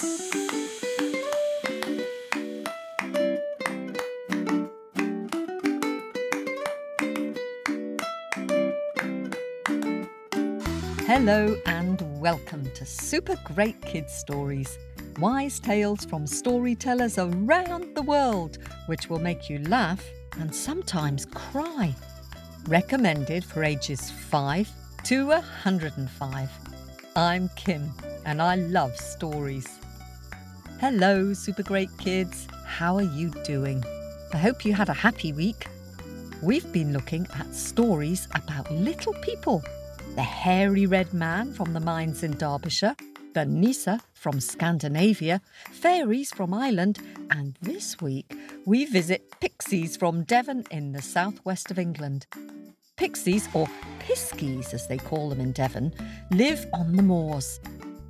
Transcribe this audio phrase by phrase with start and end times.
[0.00, 0.30] Hello
[11.66, 14.78] and welcome to Super Great Kids Stories.
[15.18, 20.04] Wise tales from storytellers around the world, which will make you laugh
[20.38, 21.92] and sometimes cry.
[22.68, 24.70] Recommended for ages 5
[25.04, 26.50] to 105.
[27.16, 27.92] I'm Kim
[28.24, 29.77] and I love stories.
[30.80, 32.46] Hello, Super Great Kids.
[32.64, 33.82] How are you doing?
[34.32, 35.66] I hope you had a happy week.
[36.40, 39.64] We've been looking at stories about little people
[40.14, 42.94] the hairy red man from the mines in Derbyshire,
[43.34, 45.40] the Nisse from Scandinavia,
[45.72, 47.00] fairies from Ireland,
[47.32, 48.32] and this week
[48.64, 52.28] we visit pixies from Devon in the southwest of England.
[52.94, 53.66] Pixies, or
[53.98, 55.92] piskies as they call them in Devon,
[56.30, 57.58] live on the moors.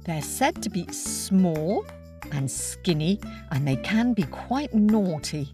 [0.05, 1.87] They're said to be small
[2.33, 5.53] and skinny, and they can be quite naughty.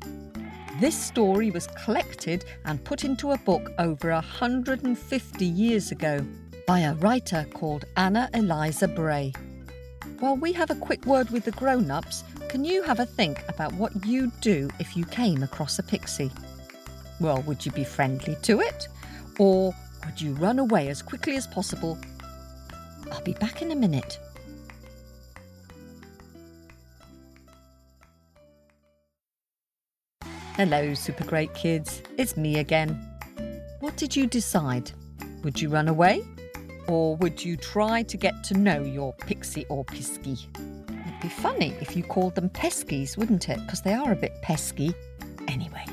[0.80, 6.26] This story was collected and put into a book over 150 years ago
[6.66, 9.32] by a writer called Anna Eliza Bray.
[10.18, 13.44] While we have a quick word with the grown ups, can you have a think
[13.48, 16.30] about what you'd do if you came across a pixie?
[17.20, 18.88] Well, would you be friendly to it?
[19.38, 21.98] Or would you run away as quickly as possible?
[23.12, 24.18] I'll be back in a minute.
[30.56, 32.00] Hello, super great kids.
[32.16, 32.90] It's me again.
[33.80, 34.92] What did you decide?
[35.42, 36.24] Would you run away?
[36.86, 40.46] Or would you try to get to know your pixie or pisky?
[40.88, 43.58] It'd be funny if you called them peskies, wouldn't it?
[43.62, 44.94] Because they are a bit pesky.
[45.48, 45.84] Anyway,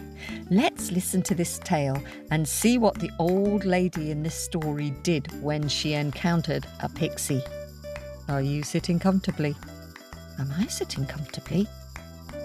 [0.52, 5.42] let's listen to this tale and see what the old lady in this story did
[5.42, 7.42] when she encountered a pixie.
[8.30, 9.56] Are you sitting comfortably?
[10.38, 11.68] Am I sitting comfortably?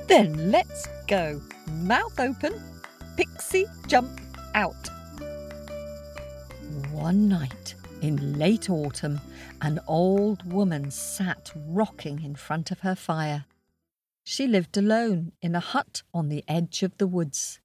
[0.07, 1.41] Then let's go.
[1.73, 2.55] Mouth open,
[3.17, 4.21] pixie jump
[4.55, 4.89] out.
[6.93, 9.21] One night, in late autumn,
[9.61, 13.47] an old woman sat rocking in front of her fire.
[14.23, 17.61] She lived alone in a hut on the edge of the woods.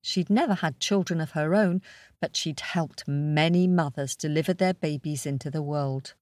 [0.00, 1.82] She'd never had children of her own,
[2.20, 6.14] but she'd helped many mothers deliver their babies into the world.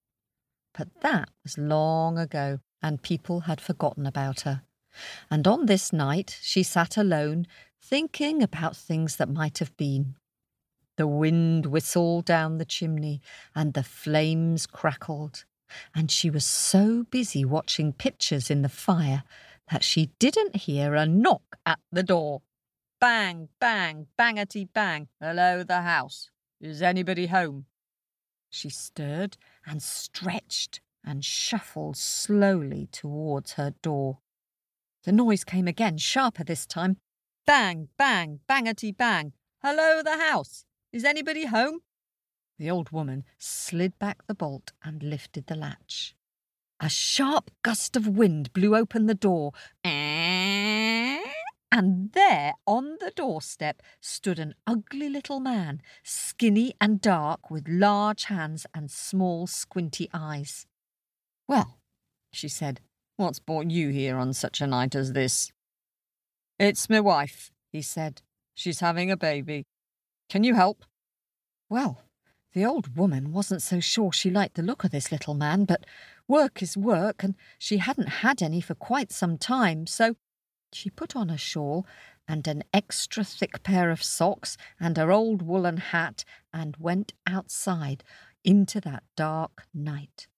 [0.72, 4.62] But that was long ago, and people had forgotten about her.
[5.30, 7.46] And on this night she sat alone,
[7.80, 10.16] thinking about things that might have been.
[10.96, 13.20] The wind whistled down the chimney
[13.54, 15.44] and the flames crackled,
[15.94, 19.24] and she was so busy watching pictures in the fire
[19.70, 22.42] that she didn't hear a knock at the door.
[23.00, 25.08] Bang, bang, bangety bang.
[25.20, 26.30] Hello, the house.
[26.60, 27.66] Is anybody home?
[28.50, 29.36] She stirred
[29.66, 34.18] and stretched and shuffled slowly towards her door.
[35.04, 36.98] The noise came again, sharper this time.
[37.44, 39.32] Bang, bang, bangety bang.
[39.60, 40.64] Hello, the house.
[40.92, 41.80] Is anybody home?
[42.56, 46.14] The old woman slid back the bolt and lifted the latch.
[46.78, 49.52] A sharp gust of wind blew open the door,
[49.84, 51.24] and
[52.12, 58.66] there on the doorstep stood an ugly little man, skinny and dark, with large hands
[58.72, 60.66] and small squinty eyes.
[61.48, 61.80] Well,
[62.32, 62.80] she said,
[63.22, 65.52] what's brought you here on such a night as this?
[66.58, 68.22] It's my wife, he said.
[68.54, 69.64] She's having a baby.
[70.28, 70.84] Can you help?
[71.70, 72.02] Well,
[72.52, 75.86] the old woman wasn't so sure she liked the look of this little man, but
[76.28, 80.16] work is work, and she hadn't had any for quite some time, so
[80.72, 81.86] she put on a shawl
[82.28, 88.04] and an extra thick pair of socks and her old woolen hat and went outside
[88.44, 90.28] into that dark night.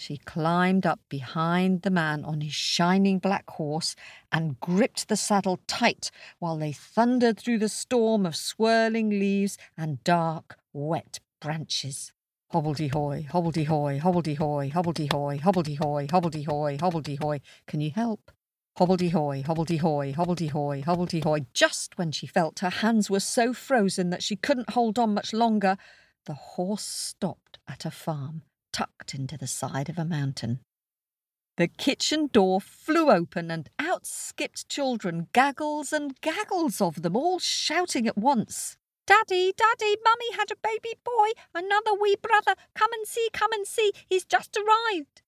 [0.00, 3.96] She climbed up behind the man on his shining black horse
[4.30, 10.02] and gripped the saddle tight while they thundered through the storm of swirling leaves and
[10.04, 12.12] dark, wet branches.
[12.52, 17.40] Hobbledy-hoy, hobbledy-hoy, hobbledy-hoy, hobbledy-hoy, hobbledy-hoy, hobbledy-hoy, hobbledy-hoy.
[17.66, 18.30] Can you help?
[18.78, 21.46] Hobbledy-hoy, hobbledy-hoy, hobbledy-hoy, hobbledy-hoy.
[21.52, 25.32] Just when she felt her hands were so frozen that she couldn't hold on much
[25.32, 25.76] longer,
[26.24, 28.42] the horse stopped at a farm
[28.78, 30.60] tucked into the side of a mountain.
[31.56, 37.40] The kitchen door flew open, and out skipped children, gaggles and gaggles of them, all
[37.40, 38.76] shouting at once.
[39.04, 42.54] Daddy, Daddy, Mummy had a baby boy, another wee brother.
[42.76, 45.22] Come and see, come and see, he's just arrived.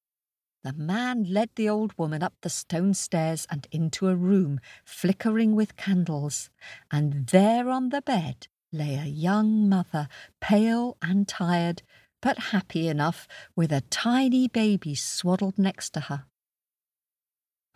[0.62, 5.56] The man led the old woman up the stone stairs and into a room flickering
[5.56, 6.50] with candles,
[6.92, 10.06] and there on the bed lay a young mother,
[10.40, 11.82] pale and tired,
[12.20, 13.26] but happy enough
[13.56, 16.24] with a tiny baby swaddled next to her.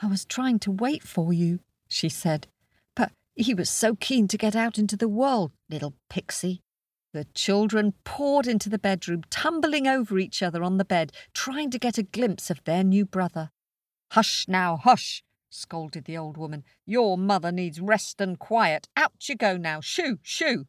[0.00, 2.48] I was trying to wait for you, she said.
[2.94, 6.60] But he was so keen to get out into the world, little pixie.
[7.12, 11.78] The children poured into the bedroom, tumbling over each other on the bed, trying to
[11.78, 13.50] get a glimpse of their new brother.
[14.10, 16.64] Hush now, hush, scolded the old woman.
[16.84, 18.88] Your mother needs rest and quiet.
[18.96, 19.80] Out you go now.
[19.80, 20.66] Shoo, shoo.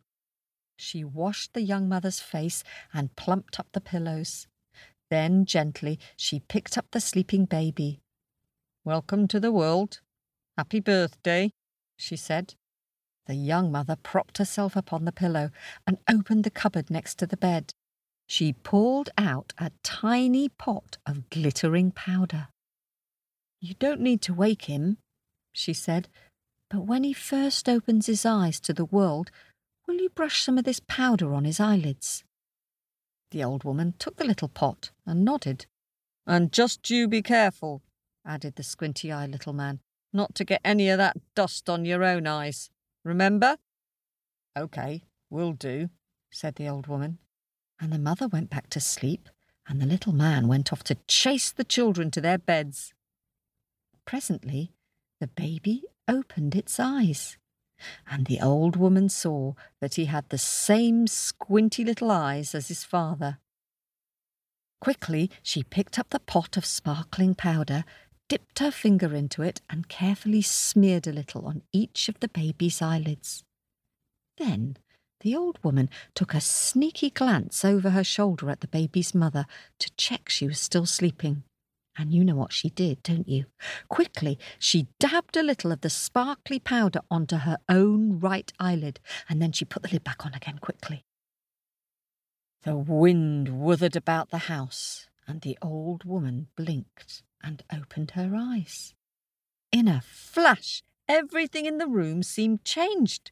[0.78, 2.64] She washed the young mother's face
[2.94, 4.48] and plumped up the pillows.
[5.10, 8.02] Then, gently, she picked up the sleeping baby.
[8.84, 10.02] Welcome to the world.
[10.58, 11.52] Happy birthday,
[11.98, 12.56] she said.
[13.26, 15.50] The young mother propped herself upon the pillow
[15.88, 17.74] and opened the cupboard next to the bed.
[18.28, 22.50] She pulled out a tiny pot of glittering powder.
[23.62, 24.98] You don't need to wake him,
[25.54, 26.08] she said,
[26.70, 29.32] but when he first opens his eyes to the world,
[29.88, 32.24] will you brush some of this powder on his eyelids?
[33.32, 35.66] The old woman took the little pot and nodded.
[36.28, 37.84] And just you be careful,
[38.26, 39.80] added the squinty eyed little man,
[40.12, 42.70] not to get any of that dust on your own eyes.
[43.04, 43.58] Remember?
[44.56, 45.90] OK, will do,
[46.32, 47.20] said the old woman.
[47.80, 49.30] And the mother went back to sleep,
[49.68, 52.94] and the little man went off to chase the children to their beds.
[54.06, 54.72] Presently,
[55.20, 57.38] the baby opened its eyes,
[58.10, 62.84] and the old woman saw that he had the same squinty little eyes as his
[62.84, 63.40] father.
[64.82, 67.86] Quickly, she picked up the pot of sparkling powder,
[68.28, 72.82] dipped her finger into it, and carefully smeared a little on each of the baby's
[72.82, 73.44] eyelids.
[74.38, 74.78] Then
[75.22, 79.46] the old woman took a sneaky glance over her shoulder at the baby's mother
[79.80, 81.44] to check she was still sleeping.
[81.98, 83.46] And you know what she did, don't you?
[83.88, 89.00] Quickly, she dabbed a little of the sparkly powder onto her own right eyelid,
[89.30, 91.06] and then she put the lid back on again quickly.
[92.64, 98.94] The wind withered about the house, and the old woman blinked and opened her eyes.
[99.72, 103.32] In a flash, everything in the room seemed changed.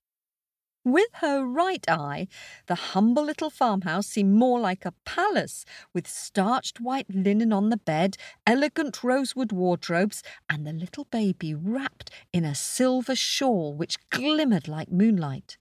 [0.85, 2.27] With her right eye,
[2.65, 5.63] the humble little farmhouse seemed more like a palace,
[5.93, 12.11] with starched white linen on the bed, elegant rosewood wardrobes, and the little baby wrapped
[12.33, 15.57] in a silver shawl which glimmered like moonlight.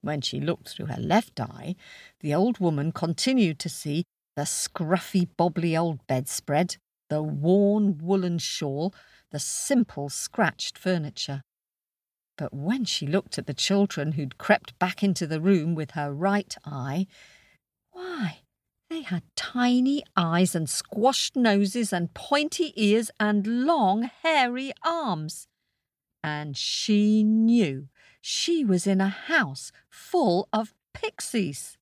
[0.00, 1.74] When she looked through her left eye,
[2.20, 4.04] the old woman continued to see
[4.36, 6.76] the scruffy, bobbly old bedspread,
[7.08, 8.94] the worn woolen shawl,
[9.32, 11.42] the simple, scratched furniture.
[12.40, 16.10] But when she looked at the children who'd crept back into the room with her
[16.10, 17.06] right eye,
[17.90, 18.38] why,
[18.88, 25.48] they had tiny eyes and squashed noses and pointy ears and long, hairy arms.
[26.24, 27.88] And she knew
[28.22, 31.76] she was in a house full of pixies.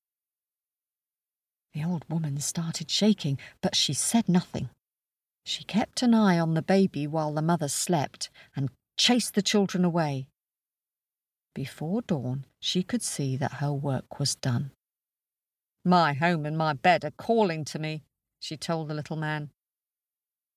[1.73, 4.69] The old woman started shaking, but she said nothing.
[5.45, 9.85] She kept an eye on the baby while the mother slept and chased the children
[9.85, 10.27] away.
[11.59, 14.71] Before dawn, she could see that her work was done.
[15.83, 18.05] My home and my bed are calling to me,
[18.39, 19.51] she told the little man.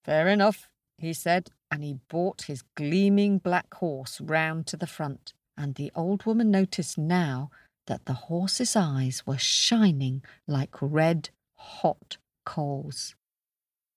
[0.04, 5.32] Fair enough, he said, and he brought his gleaming black horse round to the front,
[5.56, 7.50] and the old woman noticed now
[7.88, 12.16] that the horse's eyes were shining like red hot
[12.46, 13.16] coals.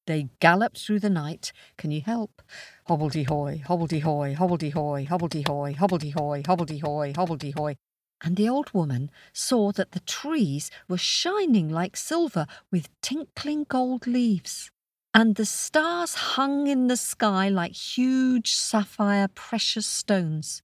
[0.08, 1.54] They galloped through the night.
[1.78, 2.42] Can you help?
[2.88, 7.76] Hobbledy-hoy, hobbledy-hoy, hobbledy-hoy, hobbledy-hoy, hobbledy-hoy, hobbledy-hoy, hobbledy-hoy.
[8.24, 14.06] And the old woman saw that the trees were shining like silver with tinkling gold
[14.06, 14.70] leaves,
[15.16, 20.62] and the stars hung in the sky like huge sapphire precious stones.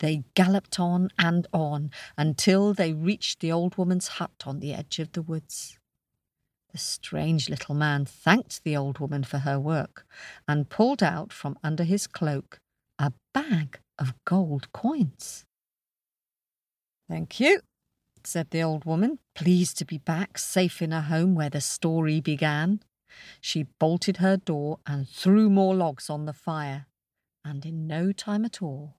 [0.00, 4.98] They galloped on and on until they reached the old woman's hut on the edge
[4.98, 5.77] of the woods.
[6.72, 10.06] The strange little man thanked the old woman for her work
[10.46, 12.60] and pulled out from under his cloak
[12.98, 15.44] a bag of gold coins.
[17.08, 17.60] Thank you,
[18.22, 22.20] said the old woman, pleased to be back safe in her home where the story
[22.20, 22.80] began.
[23.40, 26.86] She bolted her door and threw more logs on the fire,
[27.44, 28.96] and in no time at all,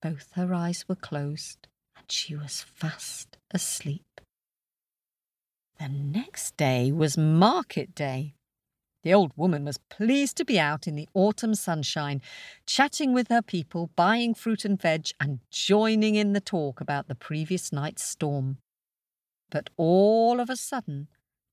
[0.00, 4.20] both her eyes were closed and she was fast asleep.
[5.78, 8.34] The next day was market day.
[9.02, 12.22] The old woman was pleased to be out in the autumn sunshine,
[12.64, 17.14] chatting with her people, buying fruit and veg, and joining in the talk about the
[17.14, 18.58] previous night's storm.
[19.50, 21.08] But all of a sudden,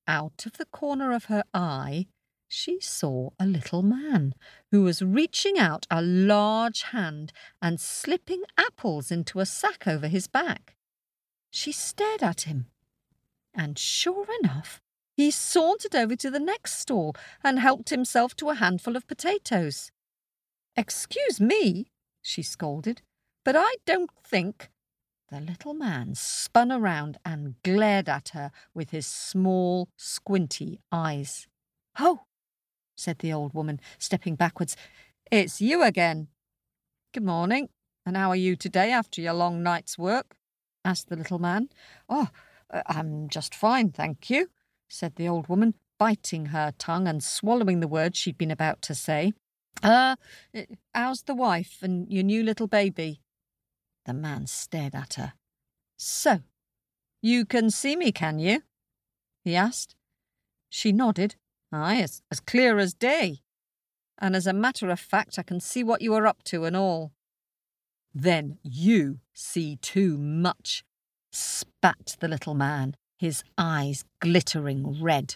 [0.07, 2.07] out of the corner of her eye,
[2.47, 4.33] she saw a little man
[4.71, 10.27] who was reaching out a large hand and slipping apples into a sack over his
[10.27, 10.75] back.
[11.49, 12.67] She stared at him
[13.53, 14.81] and sure enough,
[15.15, 19.91] he sauntered over to the next stall and helped himself to a handful of potatoes.
[20.75, 21.87] Excuse me,
[22.21, 23.01] she scolded,
[23.43, 24.69] but I don't think.
[25.29, 31.47] The little man spun around and glared at her with his small, squinty eyes.
[31.97, 32.21] Oh,
[32.97, 34.75] said the old woman, stepping backwards.
[35.31, 36.27] It's you again.
[37.13, 37.69] Good morning.
[38.05, 40.35] And how are you today after your long night's work?
[40.83, 41.69] asked the little man.
[42.09, 42.29] Oh,
[42.87, 44.49] I'm just fine, thank you,
[44.87, 48.95] said the old woman, biting her tongue and swallowing the words she'd been about to
[48.95, 49.33] say.
[49.83, 50.15] Uh,
[50.93, 53.21] how's the wife and your new little baby?
[54.05, 55.33] The man stared at her.
[55.97, 56.41] So,
[57.21, 58.63] you can see me, can you?
[59.43, 59.95] he asked.
[60.69, 61.35] She nodded.
[61.71, 63.41] Aye, as, as clear as day.
[64.17, 66.75] And as a matter of fact, I can see what you are up to and
[66.75, 67.11] all.
[68.13, 70.83] Then you see too much,
[71.31, 75.35] spat the little man, his eyes glittering red.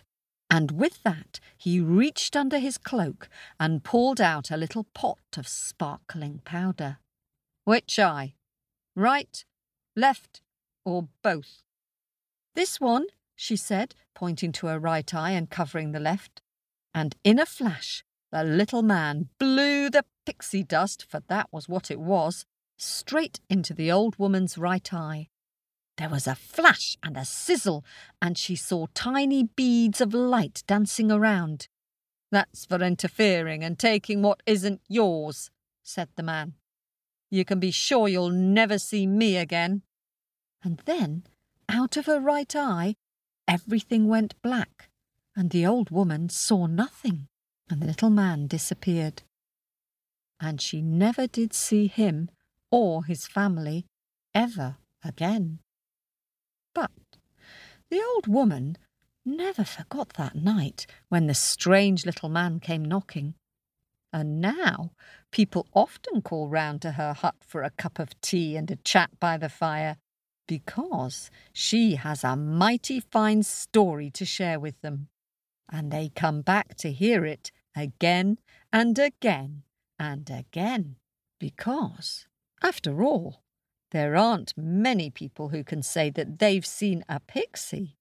[0.49, 5.47] And with that, he reached under his cloak and pulled out a little pot of
[5.47, 6.97] sparkling powder.
[7.63, 8.35] Which eye?
[8.95, 9.43] Right,
[9.95, 10.41] left,
[10.85, 11.63] or both?
[12.53, 16.41] This one, she said, pointing to her right eye and covering the left.
[16.93, 21.91] And in a flash, the little man blew the pixie dust, for that was what
[21.91, 22.45] it was,
[22.77, 25.27] straight into the old woman's right eye.
[25.97, 27.85] There was a flash and a sizzle,
[28.21, 31.67] and she saw tiny beads of light dancing around.
[32.31, 35.51] That's for interfering and taking what isn't yours,
[35.83, 36.55] said the man.
[37.31, 39.83] You can be sure you'll never see me again.
[40.63, 41.23] And then,
[41.69, 42.95] out of her right eye,
[43.47, 44.89] everything went black,
[45.35, 47.27] and the old woman saw nothing,
[47.69, 49.23] and the little man disappeared.
[50.39, 52.29] And she never did see him
[52.69, 53.85] or his family
[54.33, 55.59] ever again.
[56.75, 56.91] But
[57.89, 58.77] the old woman
[59.25, 63.33] never forgot that night when the strange little man came knocking.
[64.13, 64.91] And now
[65.31, 69.19] people often call round to her hut for a cup of tea and a chat
[69.19, 69.97] by the fire,
[70.47, 75.07] because she has a mighty fine story to share with them.
[75.71, 78.37] And they come back to hear it again
[78.71, 79.63] and again
[79.97, 80.97] and again,
[81.39, 82.27] because,
[82.61, 83.41] after all,
[83.91, 87.97] there aren't many people who can say that they've seen a pixie,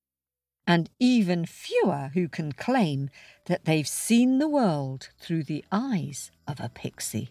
[0.66, 3.10] and even fewer who can claim
[3.46, 7.30] that they've seen the world through the eyes of a pixie.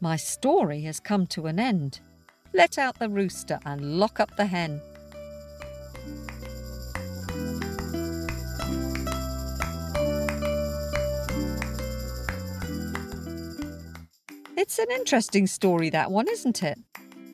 [0.00, 2.00] My story has come to an end.
[2.52, 4.80] Let out the rooster and lock up the hen.
[14.58, 16.78] It's an interesting story, that one, isn't it?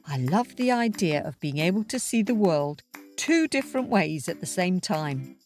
[0.09, 2.83] I love the idea of being able to see the world
[3.15, 5.37] two different ways at the same time.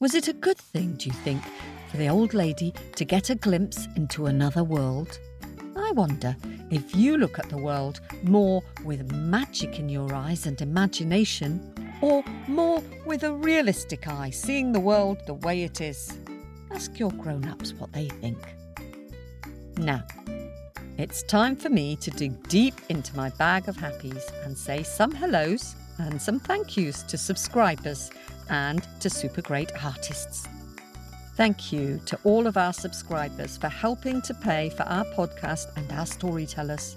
[0.00, 1.42] Was it a good thing, do you think,
[1.90, 5.18] for the old lady to get a glimpse into another world?
[5.76, 6.34] I wonder
[6.70, 12.24] if you look at the world more with magic in your eyes and imagination, or
[12.48, 16.16] more with a realistic eye, seeing the world the way it is.
[16.70, 18.38] Ask your grown ups what they think.
[19.76, 20.02] Now,
[20.96, 25.10] it's time for me to dig deep into my bag of happies and say some
[25.10, 28.10] hellos and some thank yous to subscribers
[28.48, 30.46] and to super great artists.
[31.36, 35.90] Thank you to all of our subscribers for helping to pay for our podcast and
[35.90, 36.96] our storytellers.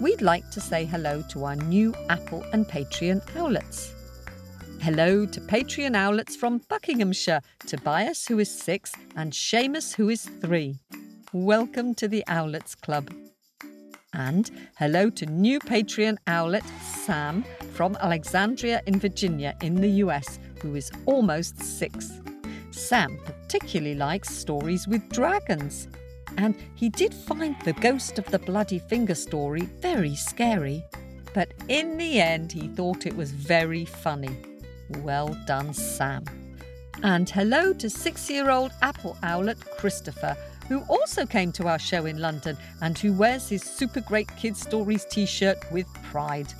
[0.00, 3.92] We'd like to say hello to our new Apple and Patreon owlets.
[4.80, 10.78] Hello to Patreon owlets from Buckinghamshire, Tobias, who is six, and Seamus, who is three.
[11.32, 13.08] Welcome to the Owlets Club.
[14.12, 17.44] And hello to new Patreon owlet Sam
[17.74, 22.10] from Alexandria in Virginia in the US, who is almost six.
[22.72, 25.86] Sam particularly likes stories with dragons,
[26.36, 30.84] and he did find the Ghost of the Bloody Finger story very scary.
[31.32, 34.36] But in the end, he thought it was very funny.
[34.98, 36.24] Well done, Sam.
[37.04, 40.36] And hello to six year old Apple Owlet Christopher,
[40.70, 44.60] who also came to our show in London and who wears his Super Great Kids
[44.60, 46.54] Stories t shirt with pride.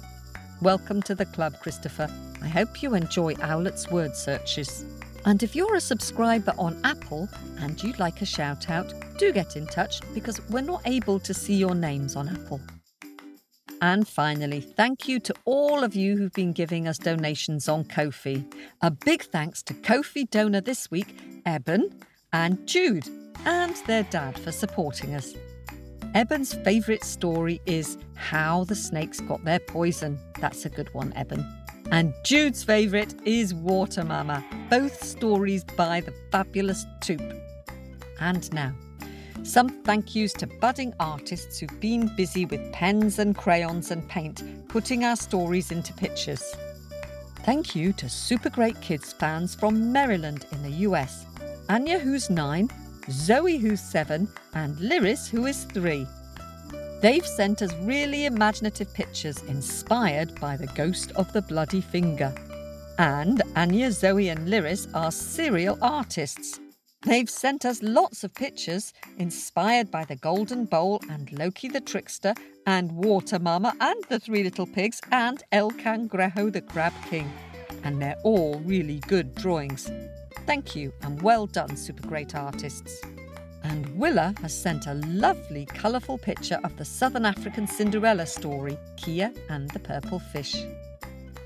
[0.60, 2.10] Welcome to the club, Christopher.
[2.42, 4.84] I hope you enjoy Owlet's word searches.
[5.26, 7.28] And if you're a subscriber on Apple
[7.60, 11.32] and you'd like a shout out, do get in touch because we're not able to
[11.32, 12.60] see your names on Apple.
[13.80, 18.44] And finally, thank you to all of you who've been giving us donations on Ko-fi.
[18.82, 21.94] A big thanks to Ko-fi donor this week, Eben
[22.32, 23.08] and Jude
[23.44, 25.34] and their dad for supporting us.
[26.14, 30.18] Eben's favourite story is How the Snakes Got Their Poison.
[30.40, 31.46] That's a good one, Eben.
[31.90, 37.40] And Jude's favourite is Water Mama, both stories by the fabulous Tuup.
[38.20, 38.74] And now,
[39.42, 44.68] Some thank yous to budding artists who've been busy with pens and crayons and paint,
[44.68, 46.54] putting our stories into pictures.
[47.44, 51.24] Thank you to Super Great Kids fans from Maryland in the US
[51.70, 52.68] Anya, who's nine,
[53.10, 56.06] Zoe, who's seven, and Lyris, who is three.
[57.00, 62.34] They've sent us really imaginative pictures inspired by the ghost of the bloody finger.
[62.98, 66.60] And Anya, Zoe, and Lyris are serial artists.
[67.02, 72.34] They've sent us lots of pictures inspired by the Golden Bowl and Loki the Trickster
[72.66, 77.32] and Water Mama and the Three Little Pigs and El Cangrejo the Crab King.
[77.84, 79.90] And they're all really good drawings.
[80.46, 83.00] Thank you and well done, super great artists.
[83.62, 89.32] And Willa has sent a lovely, colourful picture of the Southern African Cinderella story, Kia
[89.48, 90.56] and the Purple Fish.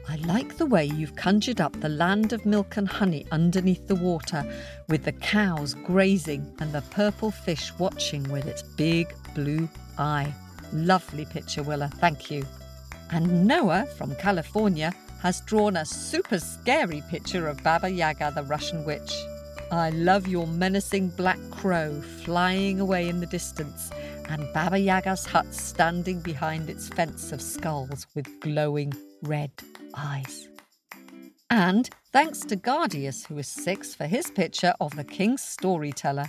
[0.09, 3.95] I like the way you've conjured up the land of milk and honey underneath the
[3.95, 4.45] water,
[4.89, 10.33] with the cows grazing and the purple fish watching with its big blue eye.
[10.73, 12.45] Lovely picture, Willa, thank you.
[13.11, 18.85] And Noah from California has drawn a super scary picture of Baba Yaga, the Russian
[18.85, 19.11] witch.
[19.73, 23.90] I love your menacing black crow flying away in the distance,
[24.28, 29.50] and Baba Yaga's hut standing behind its fence of skulls with glowing red
[29.97, 30.47] eyes.
[31.49, 36.28] And thanks to Guardius, who is six, for his picture of the King's Storyteller.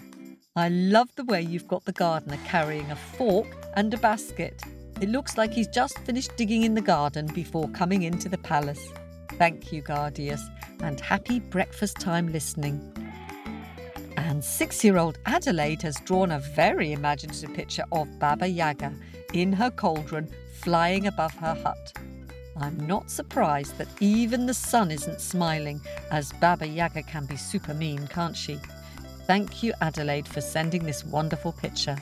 [0.55, 4.63] I love the way you've got the gardener carrying a fork and a basket.
[5.01, 8.91] It looks like he's just finished digging in the garden before coming into the palace.
[9.37, 10.41] Thank you, Guardius,
[10.79, 12.93] and happy breakfast time listening.
[14.15, 18.93] And six year old Adelaide has drawn a very imaginative picture of Baba Yaga
[19.33, 20.29] in her cauldron
[20.61, 21.93] flying above her hut.
[22.55, 27.73] I'm not surprised that even the sun isn't smiling, as Baba Yaga can be super
[27.73, 28.59] mean, can't she?
[29.27, 31.97] Thank you, Adelaide, for sending this wonderful picture.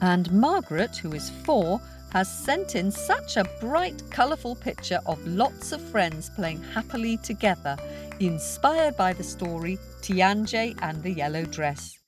[0.00, 1.80] And Margaret, who is four,
[2.10, 7.76] has sent in such a bright, colourful picture of lots of friends playing happily together,
[8.20, 11.98] inspired by the story Tianjie and the Yellow Dress.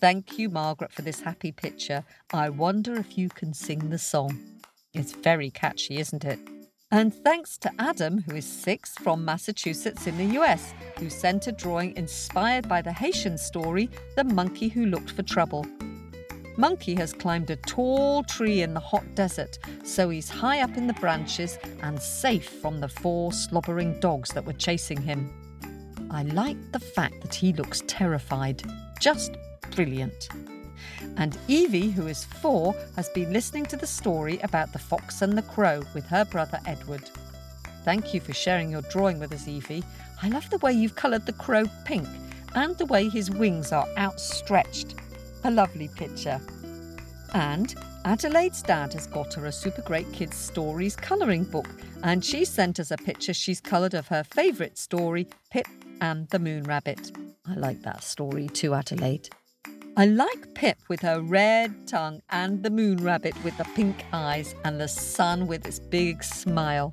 [0.00, 2.04] Thank you, Margaret, for this happy picture.
[2.32, 4.38] I wonder if you can sing the song.
[4.94, 6.38] It's very catchy, isn't it?
[6.90, 11.52] And thanks to Adam, who is six from Massachusetts in the US, who sent a
[11.52, 15.66] drawing inspired by the Haitian story, The Monkey Who Looked for Trouble.
[16.58, 20.88] Monkey has climbed a tall tree in the hot desert, so he's high up in
[20.88, 25.32] the branches and safe from the four slobbering dogs that were chasing him.
[26.10, 28.64] I like the fact that he looks terrified.
[28.98, 29.36] Just
[29.70, 30.30] brilliant.
[31.16, 35.38] And Evie, who is four, has been listening to the story about the fox and
[35.38, 37.08] the crow with her brother Edward.
[37.84, 39.84] Thank you for sharing your drawing with us, Evie.
[40.24, 42.08] I love the way you've coloured the crow pink
[42.56, 44.96] and the way his wings are outstretched.
[45.44, 46.40] A lovely picture.
[47.34, 47.74] And
[48.04, 51.68] Adelaide's dad has got her a Super Great Kids Stories colouring book,
[52.02, 55.66] and she sent us a picture she's coloured of her favourite story, Pip
[56.00, 57.12] and the Moon Rabbit.
[57.46, 59.28] I like that story too, Adelaide.
[59.96, 64.54] I like Pip with her red tongue and the moon rabbit with the pink eyes
[64.64, 66.92] and the sun with its big smile.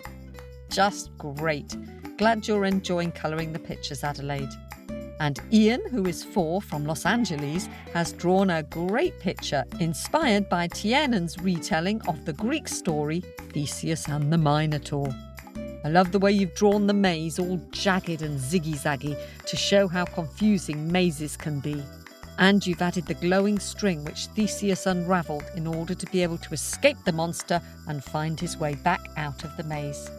[0.69, 1.77] Just great.
[2.17, 4.49] Glad you're enjoying colouring the pictures, Adelaide.
[5.19, 10.67] And Ian, who is four from Los Angeles, has drawn a great picture inspired by
[10.67, 13.21] Tienan's retelling of the Greek story
[13.54, 15.08] Theseus and the Minotaur.
[15.86, 19.88] I love the way you've drawn the maze all jagged and ziggy zaggy to show
[19.88, 21.82] how confusing mazes can be.
[22.38, 26.54] And you've added the glowing string which Theseus unravelled in order to be able to
[26.54, 30.10] escape the monster and find his way back out of the maze.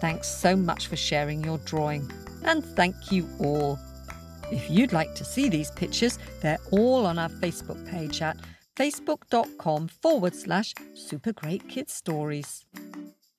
[0.00, 2.10] Thanks so much for sharing your drawing.
[2.44, 3.78] And thank you all.
[4.52, 8.36] If you'd like to see these pictures, they're all on our Facebook page at
[8.76, 12.66] facebook.com forward slash super great kids stories.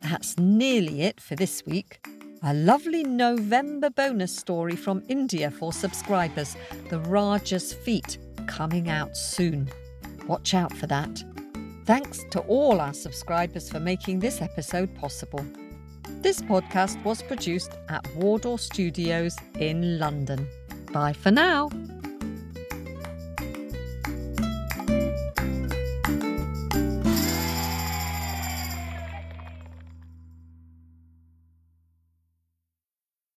[0.02, 2.04] That's nearly it for this week.
[2.42, 6.58] A lovely November bonus story from India for subscribers,
[6.90, 9.70] The Raja's Feet, coming out soon.
[10.28, 11.24] Watch out for that.
[11.86, 15.46] Thanks to all our subscribers for making this episode possible.
[16.22, 20.48] This podcast was produced at Wardour Studios in London.
[20.94, 21.70] Bye for now.